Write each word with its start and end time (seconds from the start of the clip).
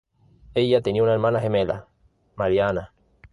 Ella 0.55 0.81
tenía 0.81 1.03
una 1.03 1.13
hermana 1.13 1.39
gemela, 1.39 1.85
María 2.35 2.69
Ana. 2.69 2.91